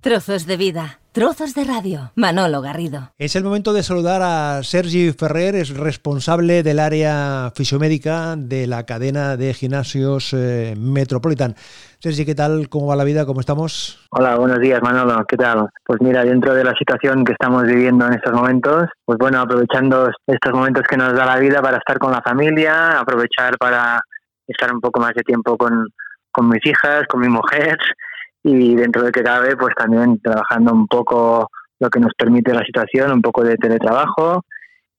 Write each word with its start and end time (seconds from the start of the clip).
Trozos 0.00 0.46
de 0.46 0.56
vida, 0.56 1.00
trozos 1.10 1.56
de 1.56 1.64
radio. 1.64 2.12
Manolo 2.14 2.60
Garrido. 2.62 3.10
Es 3.18 3.34
el 3.34 3.42
momento 3.42 3.72
de 3.72 3.82
saludar 3.82 4.22
a 4.22 4.62
Sergi 4.62 5.10
Ferrer, 5.12 5.56
es 5.56 5.76
responsable 5.76 6.62
del 6.62 6.78
área 6.78 7.50
fisiomédica 7.52 8.36
de 8.36 8.68
la 8.68 8.86
cadena 8.86 9.36
de 9.36 9.52
gimnasios 9.54 10.32
eh, 10.34 10.76
Metropolitan. 10.78 11.56
Sergi, 11.98 12.24
¿qué 12.24 12.36
tal? 12.36 12.68
¿Cómo 12.68 12.86
va 12.86 12.94
la 12.94 13.02
vida? 13.02 13.26
¿Cómo 13.26 13.40
estamos? 13.40 14.06
Hola, 14.10 14.36
buenos 14.36 14.60
días 14.60 14.80
Manolo, 14.82 15.24
¿qué 15.26 15.36
tal? 15.36 15.68
Pues 15.84 16.00
mira, 16.00 16.24
dentro 16.24 16.54
de 16.54 16.62
la 16.62 16.74
situación 16.74 17.24
que 17.24 17.32
estamos 17.32 17.64
viviendo 17.64 18.06
en 18.06 18.14
estos 18.14 18.32
momentos, 18.32 18.84
pues 19.04 19.18
bueno, 19.18 19.40
aprovechando 19.40 20.10
estos 20.28 20.52
momentos 20.52 20.84
que 20.88 20.96
nos 20.96 21.12
da 21.12 21.26
la 21.26 21.40
vida 21.40 21.60
para 21.60 21.78
estar 21.78 21.98
con 21.98 22.12
la 22.12 22.22
familia, 22.22 23.00
aprovechar 23.00 23.58
para 23.58 24.00
estar 24.46 24.72
un 24.72 24.80
poco 24.80 25.00
más 25.00 25.12
de 25.14 25.22
tiempo 25.22 25.58
con, 25.58 25.88
con 26.30 26.48
mis 26.48 26.64
hijas, 26.64 27.02
con 27.08 27.20
mi 27.20 27.28
mujer 27.28 27.76
y 28.48 28.74
dentro 28.74 29.02
de 29.02 29.12
que 29.12 29.22
cabe, 29.22 29.56
pues 29.56 29.74
también 29.76 30.18
trabajando 30.20 30.72
un 30.72 30.86
poco 30.86 31.50
lo 31.78 31.90
que 31.90 32.00
nos 32.00 32.12
permite 32.16 32.54
la 32.54 32.64
situación, 32.64 33.12
un 33.12 33.20
poco 33.20 33.44
de 33.44 33.56
teletrabajo 33.56 34.42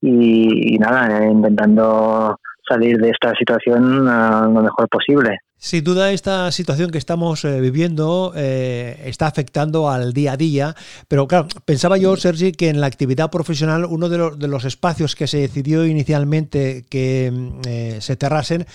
y, 0.01 0.77
nada, 0.77 1.25
intentando 1.25 2.38
salir 2.67 2.97
de 2.99 3.09
esta 3.09 3.33
situación 3.33 4.05
lo 4.05 4.61
mejor 4.61 4.88
posible. 4.88 5.39
Sin 5.61 5.83
duda 5.83 6.13
esta 6.13 6.49
situación 6.53 6.89
que 6.89 6.97
estamos 6.97 7.43
eh, 7.43 7.59
viviendo 7.59 8.31
eh, 8.33 9.01
está 9.03 9.27
afectando 9.27 9.89
al 9.89 10.13
día 10.13 10.33
a 10.33 10.38
día, 10.38 10.73
pero 11.09 11.27
claro, 11.27 11.47
pensaba 11.66 11.97
yo, 11.97 12.16
Sergi, 12.16 12.53
que 12.53 12.69
en 12.69 12.79
la 12.79 12.88
actividad 12.88 13.29
profesional 13.29 13.83
uno 13.83 14.07
de, 14.07 14.17
los, 14.19 14.39
de 14.39 14.47
los 14.47 14.63
espacios 14.63 15.16
que 15.16 15.27
se 15.27 15.39
decidió 15.39 15.85
inicialmente 15.85 16.85
que 16.89 17.29
mm, 17.33 17.67
eh, 17.67 17.97
se 17.99 18.16
cerrasen 18.16 18.67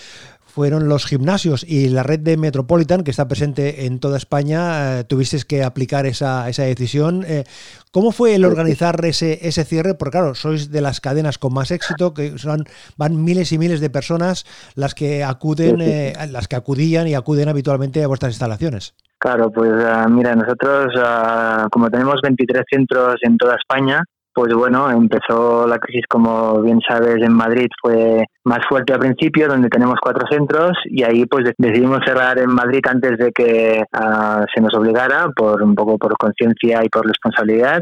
fueron 0.55 0.87
los 0.87 1.05
gimnasios 1.05 1.65
y 1.67 1.89
la 1.89 2.01
red 2.01 2.21
de 2.21 2.37
Metropolitan, 2.37 3.03
que 3.03 3.11
está 3.11 3.27
presente 3.27 3.87
en 3.87 3.99
toda 3.99 4.15
España, 4.15 5.01
eh, 5.01 5.03
tuvisteis 5.03 5.43
que 5.43 5.65
aplicar 5.65 6.05
esa, 6.05 6.47
esa 6.47 6.63
decisión. 6.63 7.25
Eh, 7.27 7.43
¿Cómo 7.91 8.13
fue 8.13 8.35
el 8.35 8.45
organizar 8.45 9.03
ese, 9.03 9.45
ese 9.45 9.65
cierre? 9.65 9.95
Porque 9.95 10.17
claro, 10.17 10.33
sois 10.33 10.71
de 10.71 10.79
las 10.79 11.01
cadenas 11.01 11.37
con 11.37 11.53
más 11.53 11.71
éxito, 11.71 12.13
que 12.13 12.37
son, 12.37 12.63
van 12.95 13.21
miles 13.21 13.51
y 13.51 13.57
miles 13.57 13.81
de 13.81 13.89
personas 13.89 14.45
las 14.75 14.95
que 14.95 15.25
acuden, 15.25 15.81
eh, 15.81 16.13
las 16.31 16.47
que 16.47 16.55
acudían 16.55 17.09
y 17.09 17.15
acuden 17.15 17.49
habitualmente 17.49 18.01
a 18.01 18.07
vuestras 18.07 18.31
instalaciones. 18.31 18.95
Claro, 19.17 19.51
pues 19.51 19.73
ah, 19.83 20.07
mira, 20.09 20.35
nosotros 20.35 20.93
ah, 21.03 21.67
como 21.69 21.89
tenemos 21.89 22.21
23 22.23 22.63
centros 22.69 23.15
en 23.23 23.37
toda 23.37 23.55
España, 23.55 24.01
pues 24.35 24.53
bueno, 24.53 24.91
empezó 24.91 25.65
la 25.65 25.79
crisis, 25.79 26.03
como 26.09 26.61
bien 26.61 26.81
sabes, 26.85 27.23
en 27.23 27.31
Madrid 27.31 27.67
fue 27.81 28.25
más 28.43 28.59
fuerte 28.67 28.91
al 28.91 28.99
principio, 28.99 29.47
donde 29.47 29.69
tenemos 29.69 29.95
cuatro 30.01 30.27
centros, 30.29 30.77
y 30.83 31.03
ahí 31.03 31.25
pues 31.25 31.53
decidimos 31.57 31.99
cerrar 32.05 32.37
en 32.39 32.49
Madrid 32.49 32.81
antes 32.85 33.17
de 33.17 33.31
que 33.31 33.81
ah, 33.93 34.45
se 34.53 34.61
nos 34.61 34.73
obligara, 34.75 35.29
por 35.33 35.63
un 35.63 35.73
poco 35.73 35.97
por 35.97 36.17
conciencia 36.17 36.83
y 36.83 36.89
por 36.89 37.07
responsabilidad. 37.07 37.81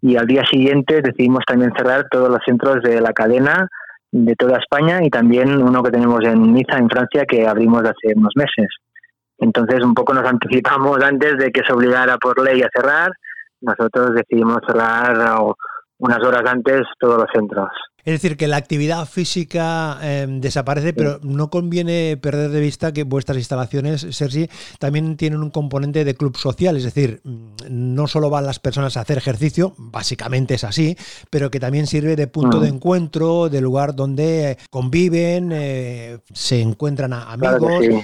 Y 0.00 0.16
al 0.16 0.26
día 0.26 0.42
siguiente 0.44 1.02
decidimos 1.02 1.44
también 1.46 1.70
cerrar 1.76 2.08
todos 2.10 2.28
los 2.28 2.40
centros 2.44 2.82
de 2.82 3.00
la 3.00 3.12
cadena 3.12 3.68
de 4.10 4.34
toda 4.34 4.58
España 4.58 5.04
y 5.04 5.08
también 5.08 5.62
uno 5.62 5.84
que 5.84 5.92
tenemos 5.92 6.24
en 6.24 6.52
Niza, 6.52 6.78
en 6.78 6.90
Francia, 6.90 7.24
que 7.26 7.46
abrimos 7.46 7.82
hace 7.82 8.12
unos 8.16 8.32
meses. 8.34 8.66
Entonces 9.38 9.84
un 9.84 9.94
poco 9.94 10.14
nos 10.14 10.28
anticipamos 10.28 11.00
antes 11.00 11.36
de 11.38 11.52
que 11.52 11.62
se 11.64 11.72
obligara 11.72 12.18
por 12.18 12.42
ley 12.42 12.60
a 12.60 12.68
cerrar. 12.74 13.12
Nosotros 13.60 14.16
decidimos 14.16 14.58
cerrar 14.66 15.16
unas 16.02 16.18
horas 16.24 16.42
antes 16.44 16.82
todos 16.98 17.16
los 17.16 17.28
centros. 17.32 17.68
Es 18.04 18.14
decir, 18.14 18.36
que 18.36 18.48
la 18.48 18.56
actividad 18.56 19.06
física 19.06 19.96
em, 20.02 20.40
desaparece, 20.40 20.92
pero 20.92 21.20
no 21.22 21.50
conviene 21.50 22.18
perder 22.20 22.50
de 22.50 22.60
vista 22.60 22.92
que 22.92 23.04
vuestras 23.04 23.38
instalaciones, 23.38 24.00
Sergi, 24.10 24.48
también 24.80 25.16
tienen 25.16 25.40
un 25.40 25.50
componente 25.50 26.04
de 26.04 26.16
club 26.16 26.36
social, 26.36 26.76
es 26.76 26.82
decir, 26.82 27.20
mm, 27.22 27.54
no 27.70 28.08
solo 28.08 28.28
van 28.28 28.44
las 28.44 28.58
personas 28.58 28.96
a 28.96 29.02
hacer 29.02 29.18
ejercicio, 29.18 29.74
básicamente 29.78 30.54
es 30.54 30.64
así, 30.64 30.96
pero 31.30 31.48
que 31.48 31.60
también 31.60 31.86
sirve 31.86 32.16
de 32.16 32.26
punto 32.26 32.58
de 32.58 32.72
mm. 32.72 32.74
encuentro, 32.74 33.48
de 33.48 33.60
lugar 33.60 33.94
donde 33.94 34.58
conviven, 34.68 35.50
eh, 35.52 36.18
se 36.32 36.60
encuentran 36.60 37.12
a 37.12 37.32
amigos. 37.32 37.62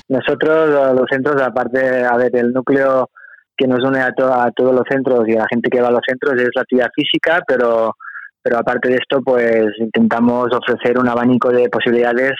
Nosotros, 0.08 0.94
los 0.94 1.06
centros, 1.10 1.42
aparte, 1.42 2.04
a 2.04 2.16
ver, 2.16 2.36
el 2.36 2.52
núcleo 2.52 3.10
que 3.58 3.66
nos 3.66 3.82
une 3.82 4.00
a, 4.00 4.06
a 4.06 4.50
todos 4.52 4.72
los 4.72 4.84
centros 4.88 5.28
y 5.28 5.34
a 5.34 5.40
la 5.40 5.46
gente 5.50 5.68
que 5.68 5.80
va 5.80 5.88
a 5.88 5.92
los 5.92 6.02
centros 6.06 6.40
es 6.40 6.50
la 6.54 6.62
actividad 6.62 6.90
física, 6.94 7.40
pero, 7.46 7.96
pero 8.40 8.58
aparte 8.58 8.88
de 8.88 8.94
esto, 8.94 9.20
pues 9.22 9.66
intentamos 9.78 10.46
ofrecer 10.54 10.98
un 10.98 11.08
abanico 11.08 11.50
de 11.50 11.68
posibilidades 11.68 12.32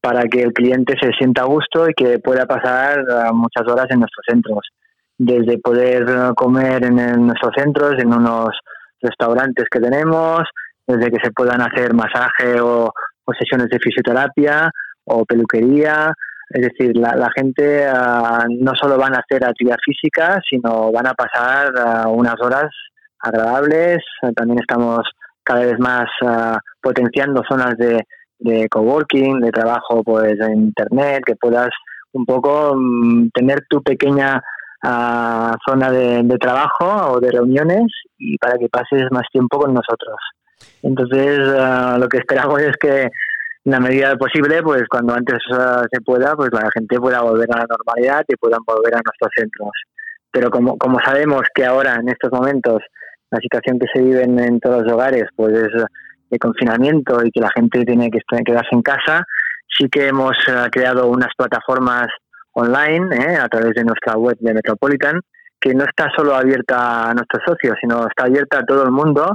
para 0.00 0.24
que 0.24 0.42
el 0.42 0.52
cliente 0.52 0.94
se 1.00 1.10
sienta 1.12 1.42
a 1.42 1.46
gusto 1.46 1.88
y 1.88 1.94
que 1.94 2.18
pueda 2.18 2.46
pasar 2.46 2.98
eh, 2.98 3.32
muchas 3.32 3.70
horas 3.70 3.86
en 3.90 4.00
nuestros 4.00 4.24
centros. 4.26 4.60
Desde 5.16 5.58
poder 5.58 6.34
comer 6.34 6.84
en, 6.84 7.26
nuestros 7.26 7.52
centros, 7.56 7.94
en 7.98 8.12
unos 8.12 8.50
restaurantes 9.00 9.66
que 9.70 9.80
tenemos, 9.80 10.42
desde 10.86 11.10
que 11.10 11.22
se 11.22 11.30
puedan 11.30 11.60
hacer 11.60 11.94
masaje 11.94 12.60
o 12.60 12.90
sesiones 13.38 13.68
de 13.68 13.78
fisioterapia 13.78 14.70
o 15.04 15.24
peluquería, 15.24 16.12
es 16.54 16.60
decir, 16.60 16.96
la, 16.96 17.28
gente 17.34 17.84
ah, 17.84 18.44
no 18.48 18.76
solo 18.80 18.96
van 18.96 19.12
a 19.12 19.18
hacer 19.18 19.44
actividad 19.44 19.76
física, 19.84 20.40
sino 20.48 20.92
van 20.92 21.08
a 21.08 21.14
pasar 21.14 21.72
ah, 21.76 22.04
unas 22.06 22.36
horas 22.40 22.66
agradables. 23.18 23.98
También 24.36 24.60
estamos 24.60 25.00
cada 25.42 25.64
vez 25.66 25.80
más 25.80 26.06
ah, 26.24 26.56
potenciando 26.80 27.42
zonas 27.48 27.76
de, 27.76 28.04
de 28.38 28.68
coworking, 28.68 29.40
de 29.40 29.50
trabajo 29.50 30.04
pues 30.04 30.38
en 30.38 30.66
internet, 30.66 31.24
que 31.26 31.34
puedas 31.34 31.70
un 32.12 32.24
poco 32.24 32.76
mm, 32.76 33.30
tener 33.34 33.66
tu 33.68 33.82
pequeña 33.82 34.40
zona 35.66 35.90
de, 35.90 36.22
de, 36.22 36.36
trabajo 36.36 37.14
o 37.14 37.18
de 37.18 37.32
reuniones 37.32 37.86
y 38.18 38.36
para 38.36 38.58
que 38.58 38.68
pases 38.68 39.04
más 39.10 39.24
tiempo 39.32 39.58
con 39.58 39.72
nosotros. 39.72 40.18
Entonces, 40.82 41.38
lo 41.98 42.06
que 42.06 42.18
esperamos 42.18 42.60
es 42.60 42.76
que 42.76 43.08
en 43.64 43.72
la 43.72 43.80
medida 43.80 44.14
posible, 44.16 44.62
pues 44.62 44.82
cuando 44.88 45.14
antes 45.14 45.38
se 45.48 46.00
pueda, 46.02 46.36
pues 46.36 46.50
la 46.52 46.68
gente 46.72 46.98
pueda 46.98 47.22
volver 47.22 47.48
a 47.50 47.60
la 47.60 47.66
normalidad 47.66 48.24
y 48.28 48.36
puedan 48.36 48.60
volver 48.66 48.94
a 48.94 49.00
nuestros 49.04 49.30
centros. 49.34 49.72
Pero 50.30 50.50
como, 50.50 50.76
como 50.76 50.98
sabemos 51.00 51.42
que 51.54 51.64
ahora, 51.64 51.94
en 51.94 52.08
estos 52.08 52.30
momentos, 52.30 52.82
la 53.30 53.38
situación 53.40 53.78
que 53.78 53.86
se 53.92 54.02
vive 54.02 54.22
en, 54.22 54.60
todos 54.60 54.82
los 54.82 54.92
hogares, 54.92 55.24
pues 55.34 55.54
es 55.54 55.70
de 56.30 56.38
confinamiento 56.38 57.24
y 57.24 57.30
que 57.30 57.40
la 57.40 57.50
gente 57.54 57.84
tiene 57.84 58.10
que 58.10 58.20
quedarse 58.44 58.70
en 58.72 58.82
casa, 58.82 59.24
sí 59.76 59.88
que 59.88 60.08
hemos 60.08 60.36
eh, 60.48 60.68
creado 60.70 61.08
unas 61.08 61.30
plataformas 61.36 62.08
online 62.52 63.16
eh, 63.16 63.36
a 63.36 63.48
través 63.48 63.74
de 63.74 63.84
nuestra 63.84 64.16
web 64.16 64.36
de 64.40 64.54
Metropolitan, 64.54 65.20
que 65.60 65.74
no 65.74 65.84
está 65.84 66.10
solo 66.14 66.34
abierta 66.34 67.10
a 67.10 67.14
nuestros 67.14 67.42
socios, 67.46 67.76
sino 67.80 68.06
está 68.06 68.24
abierta 68.24 68.58
a 68.58 68.64
todo 68.64 68.84
el 68.84 68.90
mundo, 68.90 69.34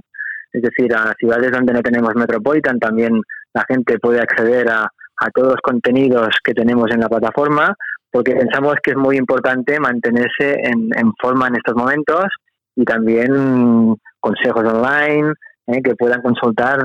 es 0.51 0.62
decir, 0.62 0.94
a 0.95 1.13
ciudades 1.18 1.51
donde 1.51 1.73
no 1.73 1.81
tenemos 1.81 2.16
Metropolitan 2.16 2.79
también 2.79 3.22
la 3.53 3.65
gente 3.67 3.99
puede 3.99 4.21
acceder 4.21 4.69
a, 4.69 4.87
todos 5.33 5.49
los 5.49 5.61
contenidos 5.61 6.29
que 6.41 6.53
tenemos 6.53 6.89
en 6.91 7.01
la 7.01 7.09
plataforma, 7.09 7.75
porque 8.09 8.35
pensamos 8.35 8.75
que 8.81 8.91
es 8.91 8.97
muy 8.97 9.17
importante 9.17 9.77
mantenerse 9.77 10.61
en, 10.63 10.89
en 10.95 11.11
forma 11.21 11.47
en 11.47 11.57
estos 11.57 11.75
momentos 11.75 12.25
y 12.73 12.85
también 12.85 13.95
consejos 14.21 14.63
online 14.63 15.33
eh, 15.67 15.81
que 15.83 15.95
puedan 15.95 16.21
consultar 16.21 16.79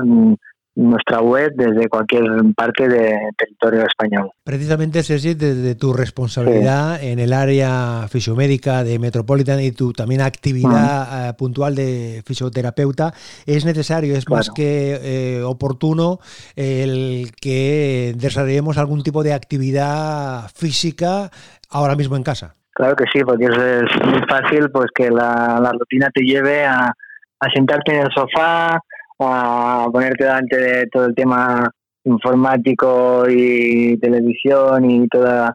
nuestra 0.75 1.21
web 1.21 1.53
desde 1.55 1.87
cualquier 1.87 2.23
parte 2.55 2.87
del 2.87 3.17
territorio 3.37 3.85
español. 3.85 4.31
Precisamente, 4.43 5.03
Sergi, 5.03 5.33
desde 5.33 5.75
tu 5.75 5.93
responsabilidad 5.93 7.01
en 7.01 7.19
el 7.19 7.33
área 7.33 8.07
fisiomédica 8.09 8.83
de 8.83 8.99
Metropolitan 8.99 9.61
y 9.61 9.71
tu 9.71 9.93
también 9.93 10.21
actividad 10.21 11.29
eh, 11.29 11.33
puntual 11.33 11.75
de 11.75 12.21
fisioterapeuta, 12.25 13.13
es 13.45 13.65
necesario, 13.65 14.15
es 14.15 14.29
más 14.29 14.49
que 14.49 14.99
eh, 15.01 15.43
oportuno 15.43 16.19
el 16.55 17.31
que 17.39 18.13
desarrollemos 18.17 18.77
algún 18.77 19.01
tipo 19.01 19.23
de 19.23 19.33
actividad 19.33 20.49
física 20.53 21.29
ahora 21.69 21.95
mismo 21.95 22.17
en 22.17 22.23
casa. 22.23 22.55
Claro 22.71 22.97
que 22.97 23.05
sí, 23.13 23.23
porque 23.23 23.45
es, 23.45 24.05
muy 24.05 24.21
fácil 24.27 24.69
pues 24.69 24.87
que 24.93 25.09
la, 25.09 25.59
la 25.61 25.71
rutina 25.71 26.09
te 26.13 26.21
lleve 26.23 26.65
a, 26.65 26.93
a 27.39 27.49
sentarte 27.53 27.95
en 27.95 28.01
el 28.05 28.11
sofá, 28.13 28.79
a 29.19 29.87
ponerte 29.91 30.23
delante 30.23 30.57
de 30.57 30.87
todo 30.87 31.05
el 31.05 31.15
tema 31.15 31.69
informático 32.03 33.25
y 33.29 33.97
televisión 33.97 34.89
y 34.89 35.07
toda 35.07 35.53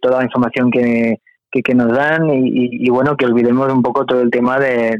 toda 0.00 0.18
la 0.18 0.24
información 0.24 0.70
que, 0.70 1.16
que, 1.50 1.74
nos 1.74 1.92
dan 1.92 2.30
y, 2.30 2.88
bueno 2.90 3.16
que 3.16 3.26
olvidemos 3.26 3.72
un 3.72 3.82
poco 3.82 4.04
todo 4.04 4.20
el 4.22 4.30
tema 4.30 4.58
de, 4.58 4.96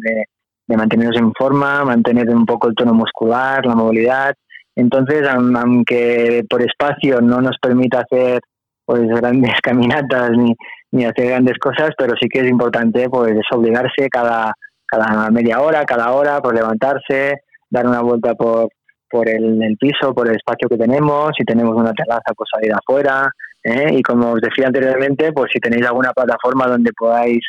de, 0.67 0.77
mantenernos 0.77 1.17
en 1.17 1.33
forma 1.33 1.85
mantener 1.85 2.29
un 2.31 2.45
poco 2.45 2.69
el 2.69 2.75
tono 2.75 2.95
muscular 2.95 3.65
la 3.65 3.75
movilidad. 3.75 4.35
Entonces 4.77 5.27
aunque 5.29 6.45
por 6.49 6.63
espacio 6.63 7.21
no 7.21 7.41
nos 7.41 7.57
permita 7.61 8.01
hacer 8.01 8.41
pues 8.85 9.07
grandes 9.09 9.55
caminatas 9.63 10.33
ni, 10.37 10.55
ni 10.93 11.05
hacer 11.05 11.29
grandes 11.29 11.59
cosas 11.59 11.91
pero 11.97 12.15
sí 12.21 12.29
que 12.29 12.41
es 12.41 12.49
importante 12.49 13.09
pues 13.09 13.39
obligarse 13.53 14.09
cada 14.11 14.53
cada 14.91 15.31
media 15.31 15.61
hora, 15.61 15.85
cada 15.85 16.13
hora, 16.13 16.41
por 16.41 16.55
levantarse, 16.55 17.43
dar 17.71 17.87
una 17.87 18.01
vuelta 18.01 18.35
por, 18.35 18.69
por 19.11 19.29
el, 19.29 19.77
piso, 19.79 20.15
por 20.15 20.29
el 20.29 20.37
espacio 20.37 20.69
que 20.69 20.77
tenemos, 20.77 21.31
si 21.37 21.45
tenemos 21.45 21.75
una 21.75 21.93
terraza, 21.93 22.33
pues 22.37 22.49
salir 22.53 22.73
afuera, 22.73 23.31
¿eh? 23.63 23.89
y 23.93 24.03
como 24.03 24.33
os 24.33 24.41
decía 24.41 24.67
anteriormente, 24.67 25.33
pues 25.33 25.51
si 25.53 25.61
tenéis 25.61 25.87
alguna 25.87 26.13
plataforma 26.13 26.67
donde 26.67 26.91
podáis 26.97 27.41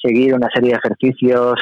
seguir 0.00 0.34
una 0.34 0.48
serie 0.54 0.70
de 0.70 0.78
ejercicios 0.84 1.54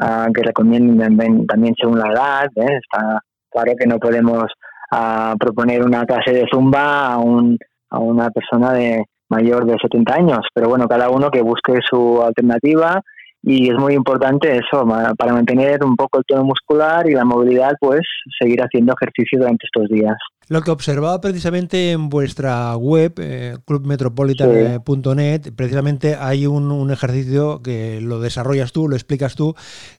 ah, 0.00 0.28
que 0.34 0.42
recomienden 0.42 1.46
también 1.46 1.74
según 1.78 1.98
la 1.98 2.10
edad. 2.10 2.46
¿eh? 2.56 2.78
Está 2.80 3.20
claro 3.50 3.72
que 3.78 3.86
no 3.86 3.98
podemos 3.98 4.44
ah, 4.90 5.34
proponer 5.38 5.84
una 5.84 6.04
clase 6.04 6.32
de 6.32 6.46
zumba 6.50 7.12
a, 7.12 7.18
un, 7.18 7.58
a 7.90 7.98
una 7.98 8.30
persona 8.30 8.72
de 8.72 9.04
mayor 9.28 9.64
de 9.64 9.76
70 9.80 10.14
años, 10.14 10.40
pero 10.54 10.68
bueno, 10.68 10.86
cada 10.86 11.08
uno 11.08 11.30
que 11.30 11.40
busque 11.40 11.78
su 11.88 12.22
alternativa 12.22 13.00
y 13.42 13.70
es 13.70 13.76
muy 13.76 13.94
importante 13.94 14.56
eso, 14.56 14.86
para 15.18 15.32
mantener 15.32 15.84
un 15.84 15.96
poco 15.96 16.18
el 16.18 16.24
tono 16.24 16.44
muscular 16.44 17.08
y 17.08 17.14
la 17.14 17.24
movilidad, 17.24 17.72
pues 17.80 18.02
seguir 18.40 18.60
haciendo 18.62 18.94
ejercicio 18.94 19.40
durante 19.40 19.66
estos 19.66 19.88
días. 19.88 20.16
Lo 20.48 20.60
que 20.60 20.70
observaba 20.70 21.20
precisamente 21.20 21.92
en 21.92 22.08
vuestra 22.08 22.76
web, 22.76 23.14
eh, 23.18 23.56
clubmetropolitan.net, 23.64 25.52
precisamente 25.56 26.16
hay 26.16 26.46
un, 26.46 26.90
ejercicio 26.90 27.62
que 27.62 28.00
lo 28.00 28.20
desarrollas 28.20 28.72
tú, 28.72 28.88
lo 28.88 28.94
explicas 28.94 29.34
tú, 29.34 29.54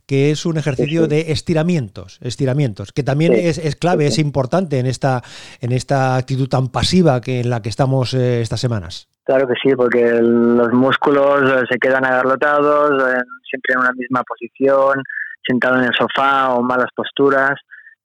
que 0.05 0.31
es 0.31 0.45
un 0.45 0.57
ejercicio 0.57 1.07
de 1.07 1.31
estiramientos, 1.31 2.19
estiramientos, 2.21 2.91
que 2.91 3.03
también 3.03 3.33
es, 3.33 3.57
es, 3.57 3.75
clave, 3.75 4.05
es 4.05 4.19
importante 4.19 4.79
en 4.79 4.85
esta, 4.85 5.23
en 5.59 5.71
esta 5.71 6.15
actitud 6.15 6.47
tan 6.47 6.67
pasiva 6.67 7.19
que 7.19 7.41
en 7.41 7.49
la 7.49 7.61
que 7.61 7.69
estamos 7.69 8.13
eh, 8.13 8.41
estas 8.41 8.59
semanas. 8.59 9.07
Claro 9.25 9.47
que 9.47 9.53
sí, 9.63 9.73
porque 9.75 10.19
los 10.21 10.73
músculos 10.73 11.49
eh, 11.49 11.63
se 11.69 11.77
quedan 11.77 12.05
agarrotados, 12.05 13.01
siempre 13.49 13.73
en 13.73 13.79
una 13.79 13.93
misma 13.93 14.21
posición, 14.23 15.01
sentado 15.47 15.77
en 15.77 15.85
el 15.85 15.93
sofá 15.97 16.53
o 16.53 16.61
malas 16.61 16.89
posturas. 16.95 17.53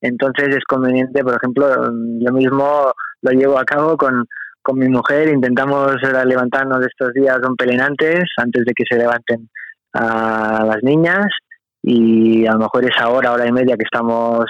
Entonces 0.00 0.48
es 0.48 0.64
conveniente, 0.64 1.24
por 1.24 1.34
ejemplo, 1.34 1.66
yo 2.20 2.32
mismo 2.32 2.92
lo 3.22 3.30
llevo 3.32 3.58
a 3.58 3.64
cabo 3.64 3.96
con, 3.96 4.26
con 4.62 4.78
mi 4.78 4.88
mujer, 4.88 5.28
intentamos 5.28 5.96
eh, 6.02 6.24
levantarnos 6.24 6.86
estos 6.86 7.12
días 7.14 7.38
son 7.42 7.56
pelenantes 7.56 8.24
antes 8.36 8.64
de 8.64 8.72
que 8.74 8.84
se 8.88 8.98
levanten 8.98 9.48
las 9.94 10.82
niñas 10.82 11.26
y 11.82 12.46
a 12.46 12.52
lo 12.52 12.58
mejor 12.58 12.84
esa 12.84 13.08
hora, 13.08 13.32
hora 13.32 13.46
y 13.46 13.52
media 13.52 13.76
que 13.76 13.84
estamos 13.84 14.44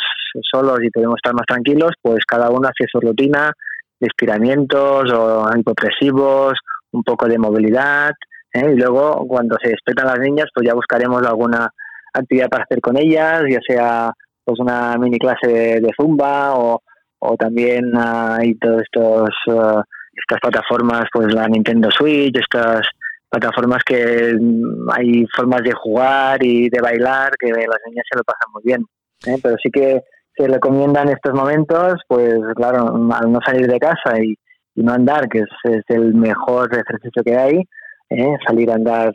solos 0.50 0.79
y 0.82 0.91
podemos 0.91 1.17
estar 1.17 1.32
más 1.32 1.47
tranquilos, 1.47 1.93
pues 2.03 2.25
cada 2.26 2.50
uno 2.50 2.69
hace 2.69 2.87
su 2.91 3.00
rutina, 3.00 3.53
de 4.00 4.06
estiramientos 4.06 5.12
o 5.12 5.49
hipopresivos, 5.56 6.55
un 6.93 7.03
poco 7.03 7.27
de 7.27 7.39
movilidad. 7.39 8.12
¿eh? 8.53 8.73
Y 8.73 8.77
luego, 8.77 9.27
cuando 9.27 9.56
se 9.62 9.71
despiertan 9.71 10.06
las 10.06 10.19
niñas, 10.21 10.47
pues 10.55 10.67
ya 10.67 10.75
buscaremos 10.75 11.23
alguna 11.27 11.71
actividad 12.12 12.49
para 12.49 12.65
hacer 12.65 12.81
con 12.81 12.97
ellas, 12.97 13.43
ya 13.49 13.61
sea 13.67 14.12
pues 14.45 14.61
una 14.61 14.97
mini 14.97 15.19
clase 15.19 15.47
de, 15.47 15.91
zumba 15.95 16.55
o, 16.55 16.81
o 17.19 17.37
también 17.37 17.93
hay 17.95 18.55
todos 18.55 18.83
estos 18.83 19.31
uh, 19.49 19.83
estas 20.15 20.41
plataformas, 20.41 21.05
pues 21.12 21.33
la 21.33 21.47
Nintendo 21.49 21.91
Switch, 21.91 22.37
estas 22.37 22.87
plataformas 23.29 23.83
que 23.85 24.35
mm, 24.41 24.91
hay 24.91 25.25
formas 25.35 25.62
de 25.62 25.73
jugar 25.73 26.43
y 26.43 26.69
de 26.69 26.81
bailar 26.81 27.33
que 27.39 27.49
las 27.49 27.81
niñas 27.87 28.05
se 28.11 28.17
lo 28.17 28.25
pasan 28.25 28.53
muy 28.53 28.62
bien. 28.65 28.83
¿eh? 29.27 29.39
Pero 29.43 29.56
sí 29.62 29.71
que 29.71 30.01
se 30.38 30.46
recomienda 30.46 31.02
en 31.02 31.11
estos 31.11 31.35
momentos, 31.35 31.94
pues 32.06 32.35
claro, 32.55 32.87
al 33.12 33.32
no 33.32 33.40
salir 33.44 33.67
de 33.67 33.79
casa 33.79 34.23
y, 34.23 34.35
no 34.76 34.93
andar, 34.93 35.29
que 35.29 35.40
es, 35.40 35.82
el 35.88 36.14
mejor 36.14 36.69
ejercicio 36.73 37.25
que 37.25 37.37
hay, 37.37 37.62
¿eh? 38.11 38.37
salir 38.46 38.70
a 38.70 38.76
andar 38.76 39.12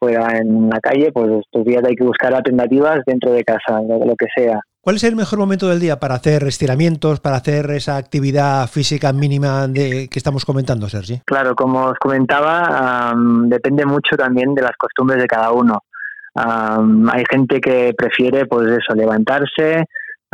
fuera 0.00 0.36
en 0.38 0.68
la 0.68 0.80
calle, 0.80 1.12
pues 1.12 1.30
estos 1.44 1.64
días 1.64 1.84
hay 1.86 1.94
que 1.94 2.02
buscar 2.02 2.34
alternativas 2.34 2.98
dentro 3.06 3.30
de 3.30 3.44
casa, 3.44 3.80
lo, 3.82 4.16
que 4.16 4.26
sea. 4.36 4.58
¿Cuál 4.80 4.96
es 4.96 5.04
el 5.04 5.14
mejor 5.14 5.38
momento 5.38 5.68
del 5.68 5.78
día 5.78 6.00
para 6.00 6.16
hacer 6.16 6.42
estiramientos, 6.42 7.20
para 7.20 7.36
hacer 7.36 7.70
esa 7.70 7.96
actividad 7.96 8.66
física 8.66 9.12
mínima 9.12 9.68
de, 9.68 10.08
que 10.10 10.18
estamos 10.18 10.44
comentando, 10.44 10.88
Sergi? 10.88 11.20
Claro, 11.24 11.54
como 11.54 11.84
os 11.86 11.98
comentaba, 12.00 13.14
depende 13.44 13.86
mucho 13.86 14.16
también 14.16 14.54
de 14.54 14.62
las 14.62 14.76
costumbres 14.76 15.22
de 15.22 15.28
cada 15.28 15.52
uno. 15.52 15.84
hay 16.34 17.24
gente 17.30 17.60
que 17.60 17.94
prefiere, 17.96 18.46
pues 18.46 18.66
eso, 18.66 18.92
levantarse, 18.96 19.84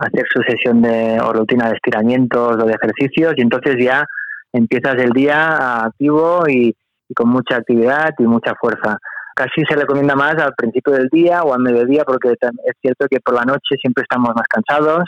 hacer 0.02 0.24
su 0.32 0.42
sesión 0.42 0.82
de, 0.82 1.20
o 1.20 1.32
rutina 1.32 1.68
de 1.68 1.74
estiramientos 1.74 2.56
o 2.56 2.66
de 2.66 2.74
ejercicios 2.74 3.34
y 3.36 3.42
entonces 3.42 3.76
ya 3.80 4.04
empiezas 4.52 4.96
el 4.96 5.10
día 5.10 5.84
activo 5.84 6.44
y, 6.48 6.74
con 7.14 7.28
mucha 7.28 7.56
actividad 7.56 8.14
y 8.18 8.22
mucha 8.22 8.54
fuerza. 8.58 8.96
Casi 9.34 9.62
se 9.68 9.76
recomienda 9.76 10.14
más 10.14 10.34
al 10.36 10.54
principio 10.54 10.94
del 10.94 11.08
día 11.08 11.42
o 11.42 11.52
al 11.52 11.60
mediodía 11.60 12.04
porque 12.06 12.30
es 12.30 12.74
cierto 12.80 13.06
que 13.10 13.20
por 13.20 13.34
la 13.34 13.44
noche 13.44 13.76
siempre 13.78 14.02
estamos 14.02 14.30
más 14.34 14.46
cansados 14.48 15.04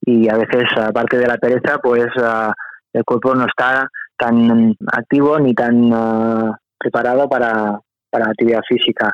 y 0.00 0.28
a 0.28 0.36
veces, 0.36 0.64
aparte 0.76 1.16
de 1.16 1.28
la 1.28 1.36
pereza, 1.36 1.78
pues 1.78 2.08
ah, 2.20 2.52
el 2.92 3.04
cuerpo 3.04 3.36
no 3.36 3.46
está 3.46 3.88
tan 4.16 4.74
activo 4.92 5.38
ni 5.38 5.54
tan 5.54 5.92
ah, 5.92 6.58
preparado 6.76 7.28
para, 7.28 7.78
para 8.10 8.26
actividad 8.26 8.62
física. 8.68 9.12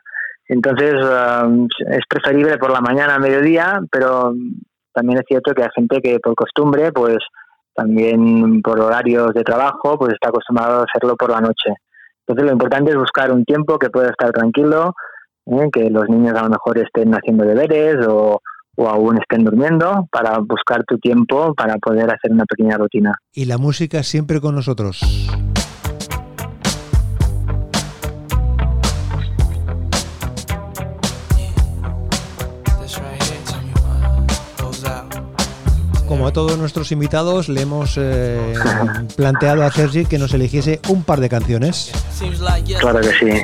Entonces 0.49 0.94
ah, 1.02 1.46
es 1.90 2.06
preferible 2.08 2.56
por 2.58 2.70
la 2.70 2.81
mañana, 2.81 3.16
al 3.16 3.20
mediodía, 3.20 3.81
pero 3.90 4.34
también 4.94 5.19
es 5.19 5.25
cierto 5.26 5.52
que 5.52 5.62
hay 5.62 5.69
gente 5.75 6.00
que 6.00 6.19
por 6.20 6.35
costumbre, 6.35 6.93
pues 6.93 7.19
también 7.75 8.62
por 8.62 8.81
horarios 8.81 9.35
de 9.35 9.43
trabajo, 9.43 9.99
pues 9.99 10.14
está 10.14 10.29
acostumbrado 10.29 10.81
a 10.81 10.85
hacerlo 10.85 11.17
por 11.17 11.31
la 11.31 11.41
noche. 11.41 11.75
Entonces 12.26 12.46
lo 12.46 12.52
importante 12.52 12.91
es 12.93 12.96
buscar 12.96 13.32
un 13.32 13.44
tiempo 13.44 13.79
que 13.79 13.91
pueda 13.91 14.11
estar 14.11 14.31
tranquilo, 14.31 14.94
¿eh? 15.46 15.69
que 15.73 15.91
los 15.91 16.08
niños 16.08 16.35
a 16.37 16.44
lo 16.44 16.50
mejor 16.50 16.79
estén 16.79 17.12
haciendo 17.12 17.44
deberes 17.44 18.06
o, 18.06 18.41
o 18.76 18.88
aún 18.88 19.19
estén 19.19 19.44
durmiendo, 19.44 20.08
para 20.11 20.38
buscar 20.38 20.85
tu 20.85 20.99
tiempo 20.99 21.55
para 21.55 21.76
poder 21.76 22.05
hacer 22.05 22.32
una 22.32 22.44
pequeña 22.44 22.79
rutina. 22.79 23.12
Y 23.32 23.44
la 23.44 23.58
música 23.58 24.02
siempre 24.02 24.40
con 24.40 24.55
nosotros. 24.55 25.00
Todos 36.35 36.59
nuestros 36.59 36.93
invitados, 36.93 37.49
le 37.49 37.63
hemos 37.63 37.95
eh, 37.97 38.55
planteado 39.17 39.63
a 39.63 39.71
Sergi 39.71 40.05
que 40.05 40.19
nos 40.19 40.35
eligiese 40.35 40.81
un 40.89 41.05
par 41.05 41.21
de 41.21 41.29
canciones. 41.31 41.93
Claro 42.81 43.01
que 43.01 43.11
sí. 43.11 43.41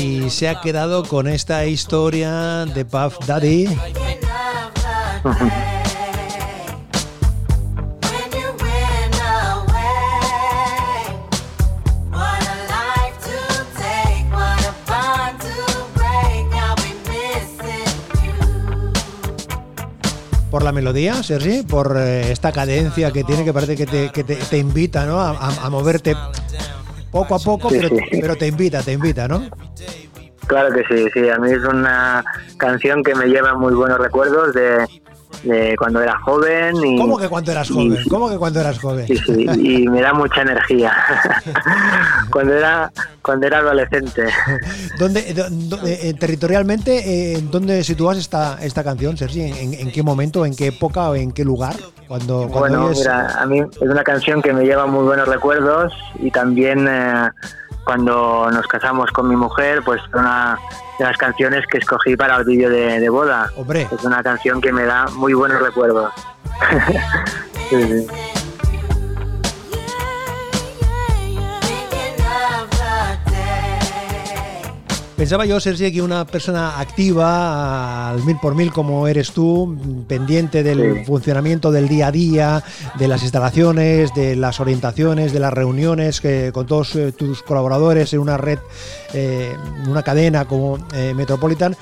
Y 0.00 0.30
se 0.30 0.48
ha 0.48 0.60
quedado 0.60 1.04
con 1.04 1.28
esta 1.28 1.66
historia 1.66 2.64
de 2.64 2.84
Puff 2.86 3.18
Daddy. 3.26 3.68
por 5.22 5.87
la 20.68 20.72
melodía, 20.72 21.14
Sergi, 21.22 21.62
por 21.62 21.96
eh, 21.96 22.30
esta 22.30 22.52
cadencia 22.52 23.10
que 23.10 23.24
tiene 23.24 23.42
que 23.42 23.54
parece 23.54 23.74
que 23.74 23.86
te, 23.86 24.10
que 24.10 24.22
te, 24.22 24.58
invita 24.58 25.06
¿no? 25.06 25.18
A, 25.18 25.70
moverte 25.70 26.14
poco 27.10 27.36
a 27.36 27.38
poco, 27.38 27.70
pero, 27.70 27.88
pero 28.10 28.36
te 28.36 28.48
invita, 28.48 28.82
te 28.82 28.92
invita, 28.92 29.26
¿no? 29.26 29.48
Claro 30.46 30.74
que 30.74 30.84
sí, 30.84 31.06
sí, 31.14 31.26
a 31.30 31.38
mí 31.38 31.50
es 31.50 31.64
una 31.64 32.22
canción 32.58 33.02
que 33.02 33.14
me 33.14 33.28
lleva 33.28 33.54
muy 33.54 33.72
buenos 33.72 33.98
recuerdos 33.98 34.52
de, 34.52 34.86
de 35.42 35.76
cuando 35.76 36.02
era 36.02 36.18
joven. 36.20 36.76
Y, 36.84 36.98
¿Cómo 36.98 37.18
que 37.18 37.28
cuando 37.28 37.52
eras 37.52 37.70
joven? 37.70 37.98
¿Cómo 38.08 38.28
que 38.28 38.36
cuando 38.36 38.60
eras 38.60 38.78
joven? 38.78 39.06
Sí, 39.06 39.16
sí, 39.16 39.46
y 39.58 39.88
me 39.88 40.00
da 40.00 40.12
mucha 40.12 40.42
energía. 40.42 40.96
cuando 42.30 42.54
era 42.54 42.90
cuando 43.28 43.46
era 43.46 43.58
adolescente. 43.58 44.26
¿Dónde, 44.98 45.22
eh, 45.84 46.14
territorialmente, 46.14 47.34
eh, 47.34 47.42
dónde 47.50 47.84
sitúas 47.84 48.16
esta, 48.16 48.58
esta 48.62 48.82
canción, 48.82 49.18
Sergi? 49.18 49.42
¿En, 49.42 49.92
qué 49.92 50.02
momento, 50.02 50.46
en 50.46 50.56
qué 50.56 50.68
época 50.68 51.10
o 51.10 51.14
en 51.14 51.32
qué 51.32 51.44
lugar? 51.44 51.74
Cuando, 52.06 52.48
bueno, 52.48 52.88
mira, 52.88 53.38
a 53.38 53.44
mí 53.44 53.60
es 53.60 53.82
una 53.82 54.02
canción 54.02 54.40
que 54.40 54.54
me 54.54 54.64
lleva 54.64 54.86
muy 54.86 55.04
buenos 55.04 55.28
recuerdos 55.28 55.92
y 56.20 56.30
también 56.30 56.88
eh, 56.88 57.28
cuando 57.84 58.48
nos 58.50 58.66
casamos 58.66 59.10
con 59.10 59.28
mi 59.28 59.36
mujer, 59.36 59.82
pues 59.84 60.00
una 60.14 60.58
de 60.98 61.04
las 61.04 61.16
canciones 61.16 61.64
que 61.66 61.78
escogí 61.78 62.16
para 62.16 62.36
el 62.36 62.44
vídeo 62.44 62.70
de, 62.70 63.08
boda. 63.08 63.50
Es 63.90 64.04
una 64.04 64.22
canción 64.22 64.60
que 64.60 64.72
me 64.72 64.84
da 64.84 65.06
muy 65.08 65.32
buenos 65.34 65.60
recuerdos. 65.62 66.12
Pensaba 75.18 75.44
yo, 75.46 75.58
Sergi, 75.58 75.90
que 75.90 76.00
una 76.00 76.24
persona 76.24 76.78
activa 76.78 78.08
al 78.10 78.22
mil 78.22 78.38
por 78.38 78.54
mil 78.54 78.72
como 78.72 79.08
eres 79.08 79.32
tú, 79.32 79.76
pendiente 80.06 80.62
del 80.62 81.04
funcionamiento 81.04 81.72
del 81.72 81.88
día 81.88 82.06
a 82.06 82.12
día, 82.12 82.62
de 83.00 83.08
las 83.08 83.22
instalaciones, 83.22 84.14
de 84.14 84.36
las 84.36 84.60
orientaciones, 84.60 85.32
de 85.32 85.40
las 85.40 85.52
reuniones 85.52 86.20
que, 86.20 86.52
con 86.54 86.68
todos 86.68 86.94
eh, 86.94 87.10
tus 87.10 87.42
colaboradores 87.42 88.12
en 88.12 88.20
una 88.20 88.36
red, 88.36 88.60
eh, 89.12 89.56
una 89.88 90.04
cadena 90.04 90.44
como 90.44 90.78
eh, 90.94 91.14
Metropolitan, 91.16 91.76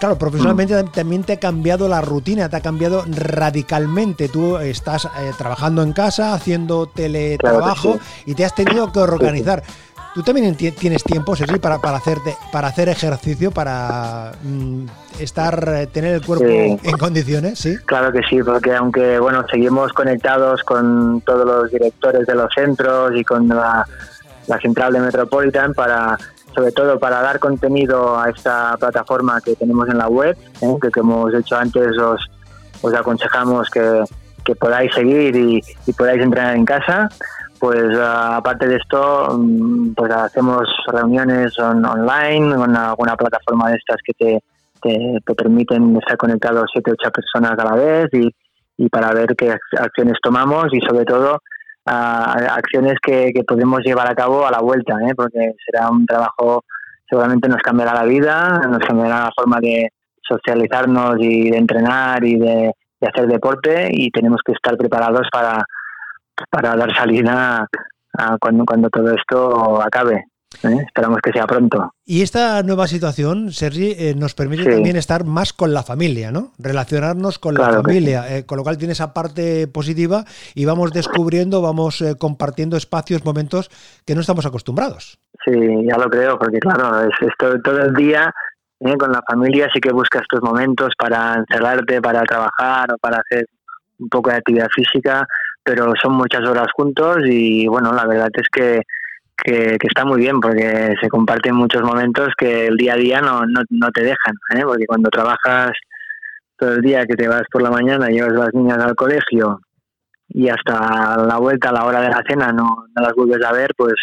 claro, 0.00 0.18
profesionalmente 0.18 0.82
mm. 0.82 0.88
también 0.88 1.22
te 1.22 1.34
ha 1.34 1.38
cambiado 1.38 1.86
la 1.86 2.00
rutina, 2.00 2.48
te 2.48 2.56
ha 2.56 2.62
cambiado 2.62 3.04
radicalmente. 3.06 4.28
Tú 4.28 4.58
estás 4.58 5.08
trabajando 5.38 5.84
en 5.84 5.92
casa, 5.92 6.34
haciendo 6.34 6.86
teletrabajo 6.86 8.00
y 8.26 8.34
te 8.34 8.44
has 8.44 8.56
tenido 8.56 8.90
que 8.90 8.98
organizar. 8.98 9.62
¿Tú 10.16 10.22
también 10.22 10.56
tienes 10.56 11.04
tiempo, 11.04 11.36
Sergi, 11.36 11.58
para, 11.58 11.78
para, 11.78 11.98
hacer, 11.98 12.16
para 12.50 12.68
hacer 12.68 12.88
ejercicio, 12.88 13.50
para 13.50 14.32
mm, 14.42 14.86
estar, 15.20 15.62
eh, 15.76 15.86
tener 15.88 16.14
el 16.14 16.24
cuerpo 16.24 16.46
en 16.46 16.96
condiciones? 16.98 17.58
¿sí? 17.58 17.76
Claro 17.84 18.10
que 18.10 18.22
sí, 18.22 18.42
porque 18.42 18.74
aunque 18.74 19.18
bueno 19.18 19.44
seguimos 19.50 19.92
conectados 19.92 20.62
con 20.62 21.20
todos 21.20 21.44
los 21.44 21.70
directores 21.70 22.26
de 22.26 22.34
los 22.34 22.50
centros 22.54 23.12
y 23.14 23.24
con 23.24 23.46
la, 23.46 23.86
central 24.62 24.94
de 24.94 25.00
Metropolitan 25.00 25.74
para 25.74 26.16
sobre 26.54 26.72
todo 26.72 26.98
para 26.98 27.20
dar 27.20 27.38
contenido 27.38 28.18
a 28.18 28.30
esta 28.30 28.74
plataforma 28.78 29.42
que 29.42 29.54
tenemos 29.54 29.86
en 29.90 29.98
la 29.98 30.08
web, 30.08 30.34
¿eh? 30.62 30.76
que 30.80 30.90
como 30.92 31.28
hemos 31.28 31.34
hecho 31.34 31.58
antes 31.58 31.88
os, 31.98 32.26
os 32.80 32.94
aconsejamos 32.94 33.68
que, 33.68 34.02
que 34.46 34.56
podáis 34.56 34.94
seguir 34.94 35.36
y, 35.36 35.62
y 35.86 35.92
podáis 35.92 36.22
entrenar 36.22 36.56
en 36.56 36.64
casa 36.64 37.10
pues 37.66 37.98
aparte 37.98 38.68
de 38.68 38.76
esto, 38.76 39.36
mm, 39.36 39.94
pues 39.94 40.12
hacemos 40.12 40.68
reuniones 40.86 41.58
online 41.58 42.54
con 42.54 42.76
alguna 42.76 43.16
plataforma 43.16 43.70
de 43.70 43.76
estas 43.76 43.96
que 44.04 44.12
te, 44.12 44.40
te, 44.80 45.34
permiten 45.34 45.96
estar 45.96 46.16
conectados 46.16 46.70
siete 46.72 46.92
ocho 46.92 47.10
personas 47.10 47.58
a 47.58 47.64
la 47.64 47.74
vez 47.74 48.06
y, 48.12 48.32
y 48.76 48.88
para 48.88 49.10
ver 49.12 49.34
qué 49.36 49.52
acciones 49.76 50.14
tomamos 50.22 50.66
y 50.72 50.80
sobre 50.80 51.04
todo 51.04 51.40
acciones 51.86 52.94
que, 53.02 53.32
que, 53.34 53.42
podemos 53.42 53.80
llevar 53.84 54.08
a 54.08 54.14
cabo 54.14 54.46
a 54.46 54.52
la 54.52 54.60
vuelta, 54.60 54.94
¿eh? 55.08 55.14
porque 55.16 55.54
será 55.64 55.90
un 55.90 56.06
trabajo, 56.06 56.62
seguramente 57.10 57.48
nos 57.48 57.62
cambiará 57.62 57.94
la 57.94 58.04
vida, 58.04 58.60
nos 58.70 58.78
cambiará 58.78 59.24
la 59.24 59.32
forma 59.36 59.58
de 59.58 59.90
socializarnos 60.22 61.16
y 61.18 61.50
de 61.50 61.58
entrenar 61.58 62.24
y 62.24 62.36
de 62.38 62.72
hacer 63.00 63.26
deporte 63.26 63.88
y 63.90 64.08
tenemos 64.12 64.40
que 64.46 64.52
estar 64.52 64.76
preparados 64.76 65.26
para 65.32 65.64
para 66.50 66.76
dar 66.76 66.94
salida 66.94 67.66
a 68.18 68.38
cuando, 68.38 68.64
cuando 68.64 68.88
todo 68.90 69.12
esto 69.14 69.82
acabe. 69.82 70.24
¿eh? 70.64 70.84
Esperamos 70.86 71.18
que 71.22 71.32
sea 71.32 71.46
pronto. 71.46 71.90
Y 72.04 72.22
esta 72.22 72.62
nueva 72.62 72.86
situación, 72.86 73.52
Sergi, 73.52 73.92
eh, 73.98 74.14
nos 74.16 74.34
permite 74.34 74.70
también 74.70 74.96
estar 74.96 75.24
más 75.24 75.52
con 75.52 75.74
la 75.74 75.82
familia, 75.82 76.30
¿no? 76.30 76.52
Relacionarnos 76.58 77.38
con 77.38 77.54
la 77.54 77.82
familia, 77.82 78.36
eh, 78.36 78.46
con 78.46 78.58
lo 78.58 78.64
cual 78.64 78.78
tiene 78.78 78.92
esa 78.92 79.12
parte 79.12 79.66
positiva 79.68 80.24
y 80.54 80.64
vamos 80.64 80.92
descubriendo, 80.92 81.62
vamos 81.62 82.02
compartiendo 82.18 82.76
espacios, 82.76 83.24
momentos 83.24 83.70
que 84.04 84.14
no 84.14 84.20
estamos 84.20 84.46
acostumbrados. 84.46 85.18
Sí, 85.44 85.52
ya 85.88 85.96
lo 85.98 86.08
creo, 86.08 86.38
porque 86.38 86.58
claro, 86.58 87.02
es, 87.02 87.10
todo, 87.38 87.78
el 87.78 87.94
día 87.94 88.32
con 88.98 89.10
la 89.10 89.22
familia 89.26 89.68
sí 89.72 89.80
que 89.80 89.90
buscas 89.90 90.22
tus 90.28 90.42
momentos 90.42 90.92
para 90.98 91.34
encerrarte, 91.34 92.00
para 92.00 92.22
trabajar 92.22 92.92
o 92.92 92.98
para 92.98 93.18
hacer 93.18 93.46
un 93.98 94.08
poco 94.08 94.30
de 94.30 94.36
actividad 94.36 94.68
física 94.74 95.26
pero 95.66 95.92
son 96.00 96.12
muchas 96.12 96.48
horas 96.48 96.68
juntos 96.76 97.18
y 97.24 97.66
bueno, 97.66 97.92
la 97.92 98.06
verdad 98.06 98.28
es 98.34 98.48
que, 98.52 98.82
que, 99.36 99.76
está 99.82 100.04
muy 100.04 100.20
bien 100.20 100.38
porque 100.40 100.94
se 101.00 101.08
comparten 101.08 101.56
muchos 101.56 101.82
momentos 101.82 102.28
que 102.38 102.68
el 102.68 102.76
día 102.76 102.94
a 102.94 102.96
día 102.96 103.20
no, 103.20 103.44
no, 103.46 103.62
no 103.70 103.90
te 103.90 104.04
dejan, 104.04 104.36
¿eh? 104.54 104.62
porque 104.62 104.86
cuando 104.86 105.10
trabajas 105.10 105.72
todo 106.56 106.74
el 106.74 106.82
día 106.82 107.04
que 107.04 107.16
te 107.16 107.26
vas 107.26 107.42
por 107.50 107.62
la 107.62 107.70
mañana, 107.72 108.06
llevas 108.06 108.34
las 108.34 108.54
niñas 108.54 108.78
al 108.78 108.94
colegio 108.94 109.58
y 110.28 110.48
hasta 110.48 111.16
la 111.26 111.38
vuelta 111.38 111.70
a 111.70 111.72
la 111.72 111.84
hora 111.84 112.00
de 112.00 112.10
la 112.10 112.22
cena 112.28 112.52
no, 112.52 112.86
no 112.94 113.02
las 113.02 113.14
vuelves 113.14 113.44
a 113.44 113.52
ver, 113.52 113.70
pues, 113.76 113.94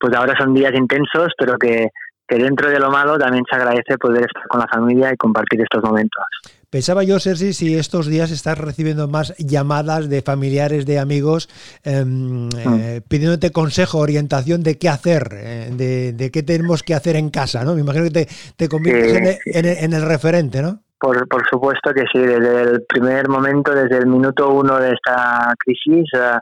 pues 0.00 0.16
ahora 0.16 0.34
son 0.38 0.54
días 0.54 0.72
intensos, 0.74 1.34
pero 1.36 1.58
que, 1.58 1.88
que 2.26 2.38
dentro 2.38 2.70
de 2.70 2.80
lo 2.80 2.90
malo 2.90 3.18
también 3.18 3.44
se 3.50 3.54
agradece 3.54 3.98
poder 3.98 4.24
estar 4.24 4.48
con 4.48 4.60
la 4.60 4.66
familia 4.66 5.12
y 5.12 5.16
compartir 5.18 5.60
estos 5.60 5.82
momentos. 5.82 6.24
Pensaba 6.72 7.04
yo, 7.04 7.18
Sergi, 7.18 7.52
si 7.52 7.76
estos 7.76 8.06
días 8.06 8.30
estás 8.30 8.56
recibiendo 8.56 9.06
más 9.06 9.36
llamadas 9.36 10.08
de 10.08 10.22
familiares, 10.22 10.86
de 10.86 10.98
amigos, 10.98 11.50
em, 11.84 12.48
eh, 12.56 13.02
mm. 13.04 13.08
pidiéndote 13.10 13.52
consejo, 13.52 13.98
orientación 13.98 14.62
de 14.62 14.78
qué 14.78 14.88
hacer, 14.88 15.28
eh, 15.34 16.14
de, 16.16 16.30
qué 16.30 16.42
tenemos 16.42 16.82
que 16.82 16.94
hacer 16.94 17.16
en 17.16 17.28
casa, 17.28 17.62
¿no? 17.62 17.74
Me 17.74 17.82
imagino 17.82 18.04
que 18.04 18.10
te, 18.10 18.28
te 18.56 18.70
conviertes 18.70 19.40
en, 19.44 19.92
el, 19.92 20.00
referente, 20.00 20.62
¿no? 20.62 20.78
Por, 20.98 21.28
por 21.28 21.46
supuesto 21.46 21.92
que 21.92 22.06
sí, 22.10 22.20
desde 22.20 22.62
el 22.62 22.82
primer 22.88 23.28
momento, 23.28 23.74
desde 23.74 23.98
el 23.98 24.06
minuto 24.06 24.48
uno 24.48 24.78
de 24.78 24.94
esta 24.94 25.52
crisis, 25.58 26.08
eh, 26.14 26.38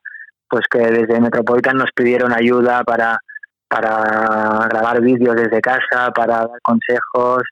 pues 0.49 0.63
que 0.71 0.79
desde 0.79 1.21
Metropolitan 1.21 1.77
nos 1.77 1.91
pidieron 1.93 2.33
ayuda 2.33 2.85
para, 2.85 3.19
para 3.67 4.69
grabar 4.71 5.01
vídeos 5.01 5.35
desde 5.35 5.61
casa, 5.61 6.13
para 6.15 6.47
dar 6.47 6.61
consejos, 6.63 7.43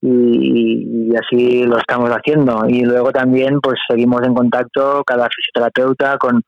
y, 0.00 1.14
así 1.16 1.64
lo 1.64 1.78
estamos 1.78 2.10
haciendo. 2.10 2.64
Y 2.68 2.84
luego 2.84 3.10
también 3.10 3.60
pues 3.60 3.78
seguimos 3.88 4.22
en 4.24 4.34
contacto 4.34 5.02
cada 5.04 5.28
fisioterapeuta 5.28 6.18
con, 6.18 6.42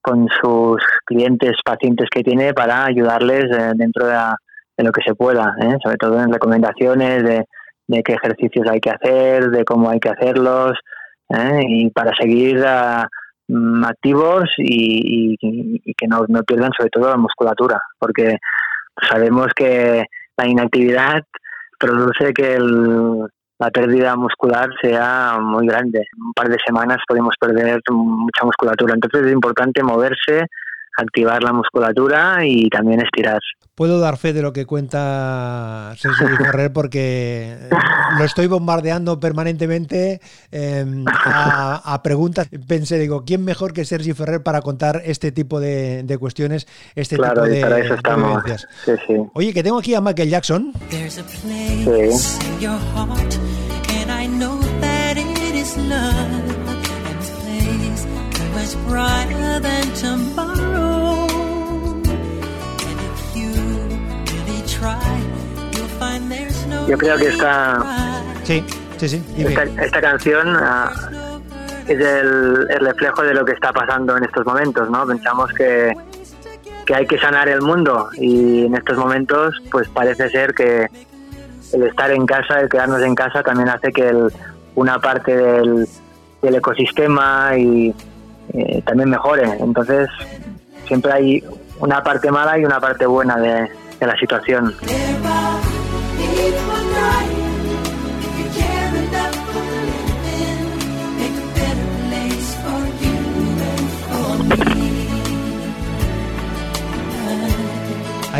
con 0.00 0.28
sus 0.40 0.82
clientes, 1.04 1.52
pacientes 1.64 2.08
que 2.10 2.22
tiene 2.22 2.54
para 2.54 2.84
ayudarles 2.84 3.44
eh, 3.44 3.72
dentro 3.74 4.06
de, 4.06 4.16
lo 4.78 4.90
que 4.90 5.02
se 5.06 5.14
pueda, 5.14 5.54
¿eh? 5.60 5.76
sobre 5.82 5.96
todo 5.96 6.20
en 6.20 6.32
recomendaciones 6.32 7.22
de, 7.22 7.44
de, 7.86 8.02
qué 8.02 8.14
ejercicios 8.14 8.66
hay 8.68 8.80
que 8.80 8.90
hacer, 8.90 9.50
de 9.50 9.64
cómo 9.64 9.90
hay 9.90 10.00
que 10.00 10.08
hacerlos 10.08 10.72
¿eh? 11.28 11.60
y 11.68 11.90
para 11.90 12.10
seguir 12.18 12.60
ah, 12.66 13.06
mm, 13.46 13.84
activos 13.84 14.50
y, 14.58 15.36
y, 15.40 15.94
que 15.94 16.08
no, 16.08 16.24
no 16.26 16.42
pierdan 16.42 16.70
sobre 16.76 16.90
todo 16.90 17.10
la 17.10 17.16
musculatura, 17.16 17.80
porque 17.98 18.38
sabemos 19.08 19.48
que 19.54 20.04
la 20.36 20.48
inactividad 20.48 21.22
produce 21.82 22.32
que 22.32 22.58
la 23.58 23.70
pérdida 23.70 24.16
muscular 24.16 24.70
sea 24.80 25.38
muy 25.40 25.66
grande. 25.66 26.04
Un 26.16 26.32
par 26.32 26.48
de 26.48 26.56
semanas 26.64 26.98
podemos 27.06 27.34
perder 27.38 27.80
mucha 27.90 28.44
musculatura. 28.44 28.94
Entonces 28.94 29.26
es 29.26 29.32
importante 29.32 29.82
moverse, 29.82 30.46
activar 30.96 31.42
la 31.42 31.52
musculatura 31.52 32.44
y 32.44 32.68
también 32.68 33.00
estirar. 33.00 33.40
Puedo 33.74 34.00
dar 34.00 34.18
fe 34.18 34.32
de 34.32 34.42
lo 34.42 34.52
que 34.52 34.66
cuenta 34.66 35.94
Sergio 35.96 36.28
Ferrer 36.36 36.72
porque 36.72 37.56
lo 38.18 38.24
estoy 38.24 38.46
bombardeando 38.46 39.18
permanentemente 39.18 40.20
em, 40.50 41.04
a, 41.06 42.00
preguntas. 42.04 42.48
Pensé, 42.68 42.98
digo, 42.98 43.24
¿quién 43.24 43.44
mejor 43.44 43.72
que 43.72 43.84
Sergio 43.86 44.14
Ferrer 44.14 44.42
para 44.42 44.60
contar 44.60 45.00
este 45.04 45.32
tipo 45.32 45.58
de, 45.58 46.16
cuestiones, 46.20 46.66
este 46.94 47.16
tipo 47.16 47.40
de, 47.42 47.60
para 47.62 47.78
eso 47.78 47.94
estamos. 47.94 48.42
Sí, 48.84 48.92
sí. 49.06 49.14
Oye, 49.32 49.54
que 49.54 49.62
tengo 49.62 49.78
aquí 49.78 49.94
a 49.94 50.00
Michael 50.02 50.28
Jackson. 50.28 50.72
Yo 66.92 66.98
creo 66.98 67.16
que 67.16 67.28
esta, 67.28 67.78
sí, 68.42 68.62
sí, 68.98 69.08
sí. 69.08 69.24
Esta, 69.80 70.00
canción 70.02 70.46
ah, 70.58 70.92
es 71.88 71.98
el, 71.98 72.68
reflejo 72.80 73.22
de 73.22 73.32
lo 73.32 73.46
que 73.46 73.52
está 73.52 73.72
pasando 73.72 74.14
en 74.18 74.24
estos 74.24 74.44
momentos, 74.44 74.90
¿no? 74.90 75.06
Pensamos 75.06 75.50
que, 75.54 75.94
que 76.84 76.94
hay 76.94 77.06
que 77.06 77.16
sanar 77.18 77.48
el 77.48 77.62
mundo 77.62 78.10
y 78.18 78.66
en 78.66 78.74
estos 78.74 78.98
momentos 78.98 79.54
pues 79.70 79.88
parece 79.88 80.28
ser 80.28 80.52
que 80.52 80.86
el 81.72 81.82
estar 81.84 82.10
en 82.10 82.26
casa, 82.26 82.60
el 82.60 82.68
quedarnos 82.68 83.00
en 83.00 83.14
casa 83.14 83.42
también 83.42 83.70
hace 83.70 83.90
que 83.90 84.14
una 84.74 84.98
parte 84.98 85.34
del, 85.34 85.88
del 86.42 86.54
ecosistema 86.56 87.56
y 87.56 87.94
eh, 88.52 88.82
también 88.84 89.08
mejore. 89.08 89.44
Entonces 89.60 90.10
siempre 90.86 91.10
hay 91.10 91.44
una 91.80 92.02
parte 92.02 92.30
mala 92.30 92.58
y 92.58 92.66
una 92.66 92.80
parte 92.80 93.06
buena 93.06 93.38
de, 93.38 93.70
de 93.98 94.06
la 94.06 94.14
situación. 94.18 94.74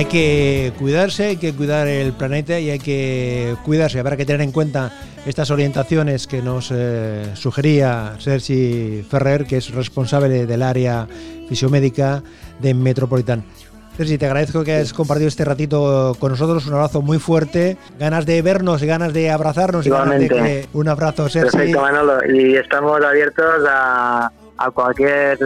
Hay 0.03 0.09
que 0.09 0.73
cuidarse, 0.81 1.27
hay 1.27 1.37
que 1.37 1.55
cuidar 1.55 1.87
el 1.87 2.13
planeta 2.13 2.59
y 2.59 2.71
hay 2.71 2.81
que 2.81 3.55
cuidarse. 3.65 4.01
Habrá 4.01 4.17
que 4.17 4.27
tener 4.27 4.41
en 4.41 4.51
cuenta 4.51 4.91
estas 5.25 5.53
orientaciones 5.53 6.27
que 6.27 6.43
nos 6.43 6.73
eh, 6.75 7.31
sugería 7.35 8.17
Sergi 8.19 9.07
Ferrer, 9.09 9.47
que 9.47 9.59
es 9.59 9.73
responsable 9.73 10.45
del 10.45 10.63
área 10.65 11.07
fisiomédica 11.49 12.21
de 12.59 12.75
Metropolitan. 12.75 13.45
Sergi, 13.97 14.19
te 14.19 14.27
agradezco 14.27 14.65
que 14.65 14.73
hayas 14.73 14.93
compartido 14.93 15.29
este 15.29 15.45
ratito 15.45 16.17
con 16.19 16.33
nosotros. 16.33 16.67
Un 16.67 16.75
abrazo 16.75 17.01
muy 17.01 17.21
fuerte. 17.21 17.77
Ganas 18.01 18.27
de 18.27 18.43
vernos, 18.43 18.83
ganas 18.83 19.13
de 19.13 19.31
abrazarnos. 19.31 19.87
Igualmente. 19.87 20.67
un 20.73 20.89
abrazo, 20.89 21.29
Sergi. 21.29 21.49
Perfecto, 21.49 21.81
Manolo. 21.81 22.19
Y 22.29 22.57
estamos 22.57 23.01
abiertos 23.05 23.65
a, 23.71 24.33
a 24.59 24.71
cualquier 24.73 25.39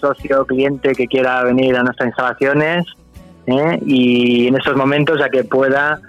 socio 0.00 0.40
o 0.40 0.46
cliente 0.46 0.94
que 0.94 1.06
quiera 1.06 1.44
venir 1.44 1.76
a 1.76 1.82
nuestras 1.82 2.06
instalaciones 2.06 2.86
¿eh? 3.46 3.78
y 3.84 4.48
en 4.48 4.56
estos 4.56 4.76
momentos 4.76 5.20
a 5.22 5.28
que 5.28 5.44
pueda 5.44 6.00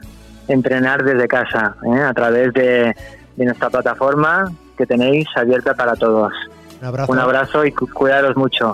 entrenar 0.48 1.03
desde 1.03 1.27
casa 1.27 1.75
¿eh? 1.86 2.01
a 2.01 2.13
través 2.13 2.53
de, 2.53 2.96
nuestra 3.38 3.70
plataforma 3.70 4.51
que 4.77 4.86
tenéis 4.86 5.27
abierta 5.36 5.75
para 5.75 5.96
todos. 5.96 6.34
Un 6.82 6.88
abrazo, 6.88 7.12
Un 7.12 7.20
abrazo 7.20 7.65
y 7.65 7.72
cuidaros 7.72 8.36
mucho. 8.36 8.74